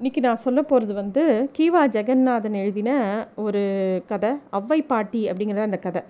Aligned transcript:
இன்றைக்கி 0.00 0.20
நான் 0.24 0.40
சொல்ல 0.44 0.60
போகிறது 0.68 0.92
வந்து 0.98 1.22
கீவா 1.56 1.80
ஜெகநாதன் 1.94 2.54
எழுதின 2.60 2.90
ஒரு 3.42 3.62
கதை 4.10 4.30
அவ்வை 4.58 4.78
பாட்டி 4.92 5.20
அப்படிங்கிற 5.30 5.64
அந்த 5.66 5.78
கதை. 5.86 6.02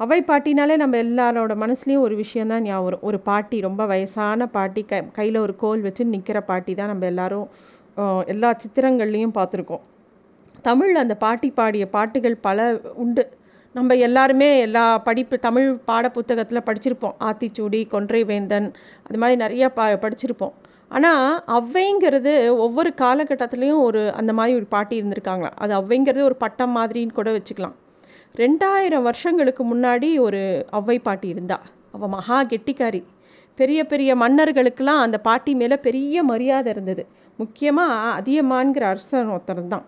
அவ்வை 0.00 0.18
பாட்டினாலே 0.28 0.74
நம்ம 0.82 0.98
எல்லாரோட 1.06 1.54
மனசுலேயும் 1.62 2.04
ஒரு 2.06 2.16
விஷயந்தான் 2.20 2.62
ஞாபகம் 2.66 2.86
வரும். 2.88 3.02
ஒரு 3.08 3.18
பாட்டி 3.28 3.56
ரொம்ப 3.66 3.86
வயசான 3.92 4.46
பாட்டி 4.56 4.84
க 4.90 5.00
கையில் 5.16 5.38
ஒரு 5.46 5.56
கோல் 5.62 5.82
வச்சு 5.86 6.06
நிற்கிற 6.12 6.42
பாட்டி 6.50 6.74
தான் 6.80 6.90
நம்ம 6.92 7.06
எல்லாரும் 7.12 7.48
எல்லா 8.34 8.52
சித்திரங்கள்லேயும் 8.62 9.34
பார்த்துருக்கோம். 9.40 9.82
தமிழில் 10.68 11.02
அந்த 11.04 11.16
பாட்டி 11.24 11.50
பாடிய 11.58 11.86
பாட்டுகள் 11.96 12.38
பல 12.46 12.68
உண்டு. 13.04 13.26
நம்ம 13.74 13.96
எல்லாருமே 14.08 14.50
எல்லா 14.68 14.86
படிப்பு 15.08 15.38
தமிழ் 15.48 15.68
பாட 15.90 16.04
புத்தகத்தில் 16.18 16.66
படிச்சிருப்போம். 16.70 17.18
ஆத்திச்சூடி 17.28 17.82
கொன்றை 17.96 18.22
வேந்தன் 18.32 18.70
அது 19.08 19.20
மாதிரி 19.24 19.42
நிறைய 19.44 19.64
பா 19.80 19.86
படிச்சிருப்போம். 20.06 20.56
ஆனால் 20.90 21.26
அவ்வைங்கிறது 21.56 22.32
ஒவ்வொரு 22.64 22.90
காலகட்டத்துலேயும் 23.02 23.82
ஒரு 23.88 24.02
அந்த 24.20 24.32
மாதிரி 24.38 24.52
ஒரு 24.60 24.66
பாட்டி 24.74 24.94
இருந்திருக்காங்களா? 25.00 25.50
அது 25.62 25.72
அவ்வைங்கிறது 25.80 26.22
ஒரு 26.30 26.36
பட்டம் 26.44 26.74
மாதிரின்னு 26.78 27.18
கூட 27.18 27.30
வச்சுக்கலாம். 27.36 27.76
ரெண்டாயிரம் 28.34 29.06
வருஷங்களுக்கு 29.08 29.62
முன்னாடி 29.72 30.08
ஒரு 30.26 30.40
அவ்வை 30.78 30.98
பாட்டி 31.08 31.28
இருந்தா. 31.34 31.58
அவள் 31.96 32.12
மகா 32.16 32.38
கெட்டிக்காரி. 32.52 33.02
பெரிய 33.58 33.80
பெரிய 33.84 34.10
மன்னர்களுக்கெல்லாம் 34.14 35.04
அந்த 35.04 35.18
பாட்டி 35.28 35.52
மேலே 35.60 35.76
பெரிய 35.86 36.22
மரியாதை 36.22 36.68
இருந்தது. 36.74 37.04
முக்கியமாக 37.38 38.12
அதியமான்கிற 38.18 38.84
அரசன் 38.92 39.32
ஒருத்தன் 39.36 39.72
தான். 39.74 39.86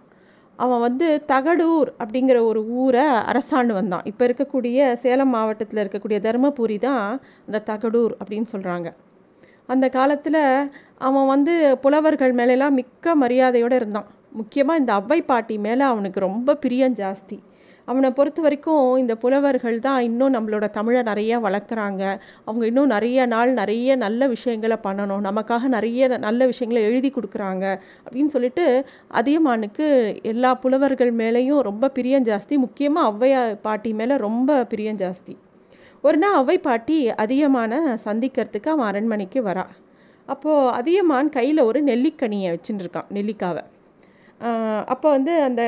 அவன் 0.59 0.83
வந்து 0.87 1.07
தகடூர் 1.33 1.91
அப்படிங்கிற 2.03 2.39
ஒரு 2.49 2.61
ஊரை 2.81 3.05
அரசாண்டு 3.31 3.73
வந்தான் 3.79 4.09
இப்போ 4.11 4.23
இருக்கக்கூடிய 4.29 4.89
சேலம் 5.05 5.33
மாவட்டத்தில் 5.37 5.83
இருக்கக்கூடிய 5.85 6.19
தருமபுரி 6.27 6.77
தான் 6.89 7.05
அந்த 7.47 7.63
தகடூர் 7.71 8.15
அப்படின்னு 8.21 8.51
சொல்கிறாங்க 8.55 8.91
அந்த 9.69 9.87
காலத்தில் 9.89 10.43
அவன் 11.01 11.31
வந்து 11.35 11.55
புலவர்கள் 11.85 12.33
மேலெல்லாம் 12.39 12.75
மிக்க 12.81 13.15
மரியாதையோடு 13.23 13.77
இருந்தான். 13.81 14.09
முக்கியமாக 14.39 14.81
இந்த 14.81 14.93
அவ்வை 14.93 15.21
பாட்டி 15.31 15.55
மேலே 15.67 15.85
அவனுக்கு 15.93 16.21
ரொம்ப 16.21 16.55
பிரியம் 16.55 16.99
ஜாஸ்தி. 17.03 17.39
அவனை 17.89 18.09
பொறுத்த 18.11 18.41
வரைக்கும் 18.45 18.85
இந்த 19.03 19.15
புலவர்கள் 19.23 19.79
தான் 19.87 20.01
இன்னும் 20.09 20.35
நம்மளோட 20.35 20.67
தமிழை 20.71 21.01
நிறைய 21.03 21.39
வளர்க்குறாங்க. 21.47 22.03
அவங்க 22.45 22.65
இன்னும் 22.67 22.93
நிறைய 22.95 23.27
நாள் 23.27 23.53
நிறைய 23.53 23.97
நல்ல 23.97 24.29
விஷயங்களை 24.35 24.77
பண்ணணும். 24.87 25.25
நமக்காக 25.29 25.63
நிறைய 25.77 26.19
நல்ல 26.27 26.47
விஷயங்களை 26.53 26.83
எழுதி 26.91 27.11
கொடுக்குறாங்க 27.17 27.65
அப்படின்னு 28.05 28.35
சொல்லிட்டு 28.37 28.67
அதியமானுக்கு 29.21 29.89
எல்லா 30.33 30.53
புலவர்கள் 30.55 31.13
மேலேயும் 31.23 31.67
ரொம்ப 31.71 31.91
பிரியம் 31.99 32.29
ஜாஸ்தி. 32.31 32.57
முக்கியமாக 32.67 33.11
ஔவையா 33.13 33.43
பாட்டி 33.67 33.93
மேலே 33.93 34.17
ரொம்ப 34.27 34.65
பிரியம் 34.65 35.01
ஜாஸ்தி. 35.05 35.37
ஒரு 36.05 36.19
நாள் 36.19 36.39
அவ்வை 36.41 36.59
பாட்டி 36.59 36.99
அதிகமான 37.25 37.83
சந்திக்கிறதுக்கு 38.05 38.69
அவன் 38.75 38.91
அரண்மனைக்கு 38.91 39.41
வரான் 39.43 39.73
அப்போது 40.33 40.71
அதியமான் 40.79 41.29
கையில் 41.37 41.67
ஒரு 41.69 41.81
நெல்லிக்கனியை 41.91 42.49
வச்சுட்டுருக்கான் 42.55 43.11
நெல்லிக்காவை. 43.17 43.63
அப்போ 44.93 45.09
வந்து 45.15 45.33
அந்த 45.47 45.63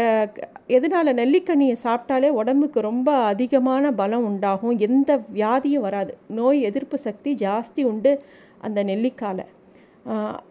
எதனால் 0.77 1.11
நெல்லிக்கனியை 1.21 1.77
சாப்பிட்டாலே 1.85 2.29
உடம்புக்கு 2.41 2.79
ரொம்ப 2.89 3.09
அதிகமான 3.33 3.93
பலம் 4.01 4.27
உண்டாகும் 4.29 4.77
எந்த 4.87 5.11
வியாதியும் 5.39 5.85
வராது 5.87 6.13
நோய் 6.39 6.61
எதிர்ப்பு 6.69 6.99
சக்தி 7.07 7.33
ஜாஸ்தி 7.45 7.83
உண்டு 7.91 8.13
அந்த 8.67 8.79
நெல்லிக்காயில் 8.91 9.45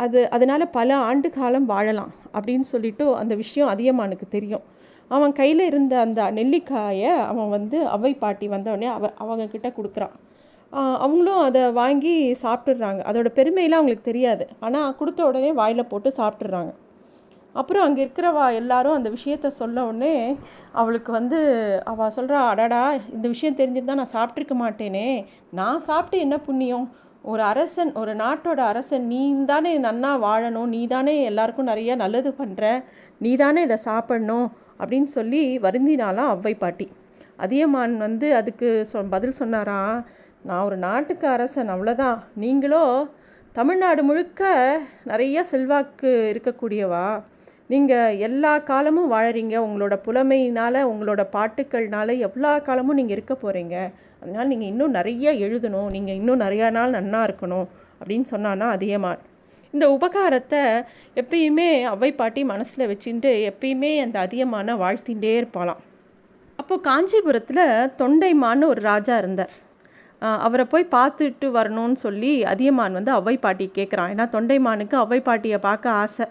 அது 0.04 0.20
அதனால் 0.36 0.74
பல 0.78 0.90
ஆண்டு 1.10 1.30
காலம் 1.38 1.68
வாழலாம் 1.72 2.12
அப்படின்னு 2.36 2.68
சொல்லிட்டு 2.74 3.06
அந்த 3.22 3.34
விஷயம் 3.42 3.72
அதியமானுக்கு 3.74 4.28
தெரியும். 4.36 4.66
அவன் 5.12 5.34
கையில் 5.40 5.64
இருந்த 5.70 5.94
அந்த 6.06 6.22
நெல்லிக்காயை 6.38 7.12
அவன் 7.32 7.50
வந்து 7.58 7.78
அவை 7.96 8.12
பாட்டி 8.22 8.48
வந்தவொடனே 8.54 8.90
அவ 8.98 9.10
அவங்கக்கிட்ட 9.24 9.70
கொடுக்குறான். 9.78 10.16
அவங்களும் 10.74 11.42
அதை 11.48 11.62
வாங்கி 11.72 12.14
சாப்பிட்டுடுறாங்க. 12.44 13.02
அதோட 13.10 13.30
பெருமையெல்லாம் 13.40 13.82
அவங்களுக்கு 13.82 14.10
தெரியாது. 14.12 14.46
ஆனால் 14.66 14.96
கொடுத்த 15.00 15.26
உடனே 15.26 15.52
வாயில் 15.60 15.90
போட்டு 15.92 16.12
சாப்பிட்றாங்க 16.22 16.72
அப்புறம் 17.56 17.84
அங்கே 17.86 18.02
இருக்கிறவா 18.06 18.44
எல்லாரும் 18.60 18.98
அந்த 18.98 19.10
விஷயத்த 19.10 19.48
சொல்ல 19.62 19.78
உடனே 19.86 20.14
அவளுக்கு 20.72 21.12
வந்து 21.12 21.40
அவள் 21.92 22.14
சொல்கிறா 22.18 22.42
அடடா 22.52 22.84
இந்த 23.16 23.28
விஷயம் 23.28 23.58
தெரிஞ்சிருந்தா 23.60 23.98
நான் 24.02 24.16
சாப்பிட்ருக்க 24.18 24.56
மாட்டேனே. 24.62 25.10
நான் 25.60 25.80
சாப்பிட்டு 25.80 26.18
என்ன 26.26 26.36
புண்ணியம்? 26.38 26.86
ஒரு 27.22 27.42
அரசன் 27.44 27.92
ஒரு 27.94 28.14
நாட்டோட 28.16 28.60
அரசன் 28.72 29.04
நீ 29.08 29.20
தானே 29.46 29.74
நன்னா 29.80 30.12
வாழணும். 30.28 30.72
நீ 30.76 30.82
தானே 30.88 31.16
எல்லாருக்கும் 31.24 31.70
நிறைய 31.72 31.96
நல்லது 31.96 32.32
பண்ணுற 32.40 32.64
நீ 33.18 33.34
தானே 33.36 33.62
இதை 33.62 33.78
சாப்பிடணும். 33.90 34.48
அப்படின்னு 34.80 35.10
சொல்லி 35.18 35.44
வருந்தினாலாம் 35.60 36.32
அவ்வை 36.36 36.56
பாட்டி. 36.56 36.88
அதியமான் 37.38 37.94
வந்து 37.98 38.28
அதுக்கு 38.36 38.70
சொ 38.92 39.04
பதில் 39.10 39.40
சொன்னாராம் 39.42 39.96
நான் 40.48 40.64
ஒரு 40.68 40.78
நாட்டுக்கு 40.86 41.26
அரசன் 41.28 41.72
அவ்வளோதான் 41.74 42.20
நீங்களோ 42.44 42.84
தமிழ்நாடு 43.58 44.02
முழுக்க 44.08 44.42
நிறைய 45.10 45.44
செல்வாக்கு 45.50 46.12
இருக்கக்கூடியவா? 46.32 47.04
நீங்கள் 47.74 48.18
எல்லா 48.28 48.54
காலமும் 48.70 49.12
வாழறீங்க. 49.14 49.56
உங்களோட 49.68 49.96
புலமையினால் 50.08 50.80
உங்களோட 50.92 51.22
பாட்டுக்கள்னால 51.36 52.18
எல்லா 52.28 52.54
காலமும் 52.70 53.00
நீங்கள் 53.00 53.18
இருக்க 53.18 53.36
போகிறீங்க 53.36 53.76
அதனால் 54.22 54.52
நீங்கள் 54.52 54.72
இன்னும் 54.74 54.96
நிறைய 54.98 55.32
எழுதணும். 55.46 55.90
நீங்கள் 55.96 56.20
இன்னும் 56.22 56.44
நிறையா 56.46 56.70
நாள் 56.78 56.98
நன்னா 56.98 57.22
இருக்கணும் 57.30 57.68
அப்படின்னு 58.00 58.28
சொன்னான்னா 58.34 58.68
அதியமான் 58.76 59.24
இந்த 59.74 59.86
உபகாரத்தை 59.98 60.62
எப்பயுமே 61.22 61.72
அவ்வை 61.94 62.14
பாட்டி 62.22 62.44
மனசில் 62.54 62.90
வச்சுட்டு 62.92 63.32
எப்பயுமே 63.50 63.92
அந்த 64.06 64.18
அதிகமான 64.20 64.76
வாழ்த்திகிட்டே 64.84 65.34
இருப்பாளாம். 65.42 65.82
அப்போது 66.60 66.86
காஞ்சிபுரத்தில் 66.88 67.68
தொண்டைமான்னு 68.02 68.72
ஒரு 68.74 68.82
ராஜா 68.92 69.18
இருந்தார். 69.18 69.54
அவரை 70.22 70.66
போய் 70.66 70.92
பார்த்துட்டு 70.96 71.48
வரணும்னு 71.58 71.96
சொல்லி 71.96 72.44
அதியமான் 72.44 72.94
வந்து 72.94 73.12
அவ்வை 73.12 73.36
பாட்டி 73.38 73.66
கேட்குறான் 73.78 74.12
ஏன்னா 74.14 74.26
தொண்டைமானுக்கு 74.36 74.96
அவ்வை 74.96 75.20
பாட்டியை 75.22 75.60
பார்க்க 75.60 75.90
ஆசை. 76.04 76.26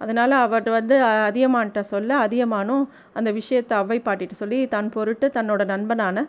அதனால் 0.00 0.34
அவர் 0.44 0.68
வந்து 0.70 0.96
அதியமான்கிட்ட 1.28 1.80
சொல்ல 1.80 2.10
அதியமானும் 2.26 2.84
அந்த 3.12 3.30
விஷயத்தை 3.32 3.74
அவ்வை 3.78 3.98
பாட்டிகிட்ட 4.04 4.32
சொல்லி 4.32 4.58
தன் 4.68 4.88
பொருட்டு 4.88 5.26
தன்னோட 5.34 5.62
நண்பனான 5.64 6.24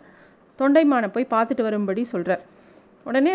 தொண்டைமானை 0.58 1.08
போய் 1.08 1.32
பார்த்துட்டு 1.34 1.62
வரும்படி 1.62 2.04
சொல்கிறார் 2.04 2.44
உடனே 3.06 3.34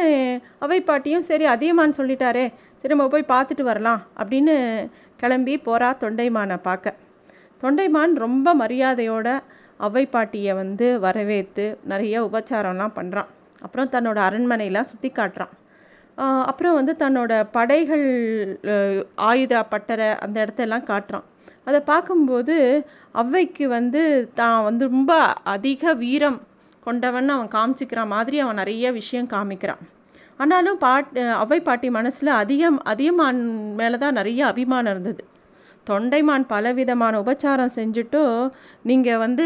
அவை 0.60 0.80
பாட்டியும் 0.82 1.28
சரி 1.30 1.46
அதியமான் 1.46 1.98
சொல்லிட்டாரே 1.98 2.46
சரி 2.78 2.94
நம்ம 2.94 3.08
போய் 3.08 3.32
பார்த்துட்டு 3.34 3.62
வரலாம் 3.62 4.02
அப்படின்னு 4.18 4.56
கிளம்பி 5.16 5.54
போகிறா 5.58 5.90
தொண்டைமானை 6.04 6.58
பார்க்க. 6.64 6.96
தொண்டைமான் 7.64 8.14
ரொம்ப 8.16 8.54
மரியாதையோட 8.56 9.28
அவை 9.78 10.06
பாட்டியை 10.06 10.54
வந்து 10.54 11.00
வரவேற்று 11.00 11.78
நிறைய 11.84 12.16
உபச்சாரம்லாம் 12.24 12.96
பண்ணுறான் 12.96 13.30
அப்புறம் 13.66 13.92
தன்னோட 13.96 14.20
அரண்மனையெல்லாம் 14.28 14.90
சுற்றி 14.92 15.10
காட்டுறான். 15.20 15.54
அப்புறம் 16.50 16.78
வந்து 16.80 16.94
தன்னோட 17.04 17.34
படைகள் 17.56 18.08
ஆயுத 19.30 19.64
பட்டறை 19.74 20.10
அந்த 20.26 20.36
இடத்தெல்லாம் 20.44 20.90
காட்டுறான். 20.92 21.26
அதை 21.68 21.80
பார்க்கும்போது 21.92 22.56
அவ்வைக்கு 23.22 23.66
வந்து 23.78 24.02
தான் 24.40 24.60
வந்து 24.68 24.84
ரொம்ப 24.96 25.14
அதிக 25.56 25.94
வீரம் 26.04 26.40
கொண்டவன் 26.86 27.34
அவன் 27.36 27.56
காமிச்சிக்கிறான் 27.56 28.14
மாதிரி 28.16 28.38
அவன் 28.44 28.60
நிறைய 28.62 28.86
விஷயம் 29.00 29.32
காமிக்கிறான். 29.34 29.82
ஆனாலும் 30.40 30.78
பாட் 30.84 31.10
அவ்வை 31.42 31.60
பாட்டி 31.68 31.88
மனசில் 31.98 32.32
அதிகம் 32.44 32.80
அதிகமான் 32.92 33.42
மேலே 33.80 33.98
தான் 34.04 34.18
நிறைய 34.20 34.42
அபிமானம் 34.52 34.94
இருந்தது. 34.94 35.24
தொண்டைமான் 35.88 36.44
பலவிதமான 36.54 37.14
உபச்சாரம் 37.24 37.76
செஞ்சுட்டும் 37.78 38.36
நீங்கள் 38.90 39.22
வந்து 39.26 39.46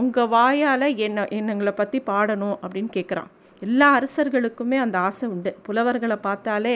உங்கள் 0.00 0.30
வாயால் 0.34 0.86
என்ன 1.06 1.26
என்னங்களை 1.38 1.72
பற்றி 1.80 1.98
பாடணும் 2.10 2.56
அப்படின்னு 2.62 2.90
கேட்குறான் 2.96 3.30
எல்லா 3.66 3.86
அரசர்களுக்குமே 3.98 4.76
அந்த 4.84 4.96
ஆசை 5.06 5.24
உண்டு. 5.34 5.50
புலவர்களை 5.66 6.16
பார்த்தாலே 6.26 6.74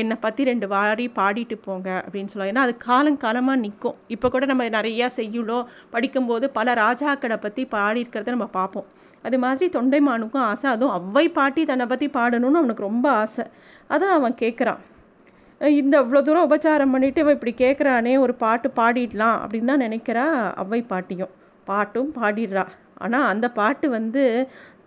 என்னை 0.00 0.16
பற்றி 0.24 0.42
ரெண்டு 0.50 0.66
வாரி 0.74 1.06
பாடிட்டு 1.18 1.56
போங்க 1.66 1.88
அப்படின்னு 2.04 2.30
சொல்லுவாங்க. 2.32 2.52
ஏன்னா 2.54 2.66
அது 2.66 2.74
காலங்காலமாக 2.88 3.62
நிற்கும் 3.64 3.96
இப்போ 4.14 4.28
கூட 4.34 4.46
நம்ம 4.52 4.68
நிறையா 4.78 5.08
செய்யுளோ 5.18 5.58
படிக்கும்போது 5.94 6.48
பல 6.58 6.74
ராஜாக்களை 6.84 7.38
பற்றி 7.46 7.64
பாடியிருக்கிறத 7.76 8.34
நம்ம 8.36 8.48
பார்ப்போம். 8.58 8.88
அது 9.26 9.36
மாதிரி 9.44 9.66
தொண்டைமானுக்கும் 9.76 10.46
ஆசை. 10.50 10.66
அதுவும் 10.74 10.96
அவ்வை 10.98 11.26
பாட்டி 11.38 11.62
தன்னை 11.70 11.86
பற்றி 11.92 12.08
பாடணும்னு 12.18 12.60
அவனுக்கு 12.62 12.88
ரொம்ப 12.88 13.06
ஆசை. 13.22 13.44
அதான் 13.94 14.16
அவன் 14.18 14.36
கேட்குறான். 14.42 14.80
இந்த 15.80 15.94
இவ்வளோ 16.04 16.20
தூரம் 16.24 16.46
உபச்சாரம் 16.46 16.92
பண்ணிட்டு 16.94 17.20
இவன் 17.24 17.36
இப்படி 17.36 17.52
கேட்குறானே 17.64 18.12
ஒரு 18.24 18.34
பாட்டு 18.42 18.68
பாடிடலாம் 18.80 19.38
அப்படின்னு 19.42 19.70
தான் 19.72 19.84
நினைக்கிறா 19.86 20.24
அவ்வை 20.62 20.80
பாட்டியும். 20.92 21.32
பாட்டும் 21.66 22.10
பாடிடுறா. 22.18 22.64
ஆனால் 23.04 23.28
அந்த 23.30 23.46
பாட்டு 23.58 23.86
வந்து 23.94 24.22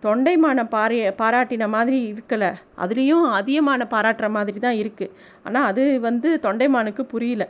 தொண்டைமான 0.02 0.60
பாரி 0.74 0.98
பாராட்டின 1.22 1.68
மாதிரி 1.74 1.98
இருக்கலை. 2.12 2.50
அதுலேயும் 2.82 3.26
அதிகமான 3.38 3.86
பாராட்டுற 3.94 4.28
மாதிரி 4.36 4.58
தான் 4.66 4.78
இருக்குது 4.82 5.14
ஆனால் 5.46 5.66
அது 5.70 5.84
வந்து 6.08 6.28
தொண்டைமானுக்கு 6.46 7.02
புரியல. 7.12 7.44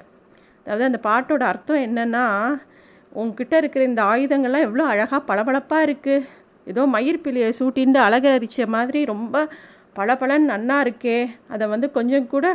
அதாவது 0.65 0.89
அந்த 0.89 1.01
பாட்டோட 1.09 1.43
அர்த்தம் 1.53 1.85
என்னென்னா 1.87 2.25
உங்ககிட்ட 3.21 3.55
இருக்கிற 3.63 3.85
இந்த 3.91 4.03
ஆயுதங்கள்லாம் 4.13 4.67
எவ்வளோ 4.69 4.85
அழகாக 4.93 5.21
பளபளப்பாக 5.31 5.87
இருக்குது 5.89 6.27
ஏதோ 6.73 6.83
மயிர்பிலியை 6.95 7.49
சூட்டின்னு 7.59 8.01
அழகரிச்ச 8.07 8.67
மாதிரி 8.77 9.01
ரொம்ப 9.13 9.37
பளபளன்னு 9.99 10.51
நன்னா 10.53 10.77
இருக்கே. 10.87 11.19
அதை 11.55 11.65
வந்து 11.75 11.87
கொஞ்சம் 11.97 12.29
கூட 12.35 12.47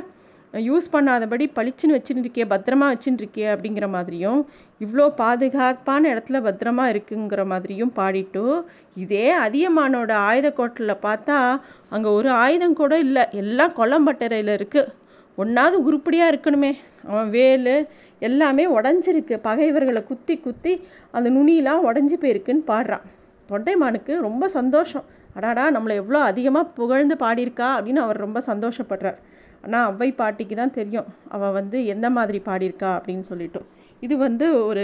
யூஸ் 0.60 0.86
பண்ணாதபடி 0.92 1.46
பளிச்சுன்னு 1.56 1.96
வச்சுன்னு 1.98 2.24
இருக்கே 2.24 2.46
பத்திரமா 2.54 2.88
வச்சுன்னு 2.94 3.46
அப்படிங்கிற 3.54 3.90
மாதிரியும் 3.90 4.48
இவ்வளோ 4.80 5.10
பாதுகாப்பான 5.16 6.14
இடத்துல 6.14 6.40
பத்திரமா 6.48 6.86
இருக்குங்கிற 6.94 7.46
மாதிரியும் 7.46 7.92
பாடிட்டு 7.96 8.64
இதே 8.94 9.34
அதியமானோட 9.34 10.12
ஆயுத 10.12 10.52
கோட்டில் 10.52 11.02
பார்த்தா 11.02 11.60
அங்கே 11.90 12.10
ஒரு 12.10 12.30
ஆயுதம் 12.30 12.74
கூட 12.74 13.00
இல்லை. 13.00 13.26
எல்லாம் 13.32 13.74
கொல்லம்பட்டறையில் 13.78 14.54
இருக்குது 14.58 14.92
ஒன்றாவது 15.36 15.84
உருப்படியாக 15.84 16.32
இருக்கணுமே. 16.34 16.74
அவன் 17.08 17.30
வேல் 17.30 17.88
எல்லாமே 18.20 18.66
உடஞ்சிருக்கு. 18.68 19.36
பகைவர்களை 19.42 20.04
குத்தி 20.04 20.38
குத்தி 20.38 20.88
அந்த 21.12 21.30
நுனியெலாம் 21.30 21.86
உடஞ்சி 21.90 22.18
போயிருக்குன்னு 22.22 22.66
பாடுறான். 22.68 23.02
தொண்டைமானுக்கு 23.50 24.20
ரொம்ப 24.20 24.48
சந்தோஷம். 24.48 25.04
அடாடா 25.34 25.72
நம்மளை 25.72 25.96
எவ்வளோ 26.02 26.20
அதிகமாக 26.20 26.72
புகழ்ந்து 26.76 27.16
பாடியிருக்கா 27.16 27.68
அப்படின்னு 27.78 28.02
அவர் 28.06 28.18
ரொம்ப 28.18 28.42
சந்தோஷப்படுறார். 28.48 29.18
ஆனால் 29.66 29.88
அவ்வை 29.90 30.10
பாட்டிக்கு 30.22 30.56
தான் 30.56 30.76
தெரியும். 30.80 31.08
அவள் 31.36 31.56
வந்து 31.60 31.78
எந்த 31.94 32.08
மாதிரி 32.18 32.40
பாடியிருக்கா 32.50 32.90
அப்படின்னு 32.98 33.26
சொல்லிட்டோம் 33.32 33.68
இது 34.06 34.16
வந்து 34.18 34.48
ஒரு 34.70 34.84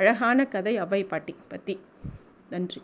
அழகான 0.00 0.44
கதை 0.54 0.74
அவ்வை 0.84 1.02
பாட்டி 1.04 1.34
பற்றி 1.52 1.74
நன்றி. 2.50 2.80